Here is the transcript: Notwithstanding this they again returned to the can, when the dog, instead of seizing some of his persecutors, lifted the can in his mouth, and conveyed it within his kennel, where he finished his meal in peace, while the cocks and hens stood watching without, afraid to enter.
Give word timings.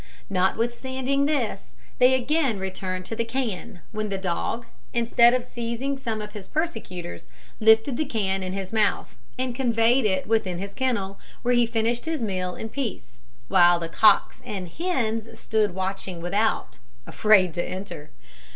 Notwithstanding 0.31 1.27
this 1.27 1.73
they 1.99 2.15
again 2.15 2.57
returned 2.57 3.05
to 3.05 3.15
the 3.15 3.23
can, 3.23 3.81
when 3.91 4.09
the 4.09 4.17
dog, 4.17 4.65
instead 4.93 5.35
of 5.35 5.45
seizing 5.45 5.95
some 5.95 6.23
of 6.23 6.33
his 6.33 6.47
persecutors, 6.47 7.27
lifted 7.59 7.97
the 7.97 8.05
can 8.05 8.41
in 8.41 8.51
his 8.53 8.73
mouth, 8.73 9.15
and 9.37 9.53
conveyed 9.53 10.05
it 10.05 10.25
within 10.25 10.57
his 10.57 10.73
kennel, 10.73 11.19
where 11.43 11.53
he 11.53 11.67
finished 11.67 12.05
his 12.05 12.19
meal 12.19 12.55
in 12.55 12.69
peace, 12.69 13.19
while 13.47 13.79
the 13.79 13.89
cocks 13.89 14.41
and 14.43 14.69
hens 14.69 15.39
stood 15.39 15.75
watching 15.75 16.19
without, 16.19 16.79
afraid 17.05 17.53
to 17.53 17.63
enter. 17.63 18.09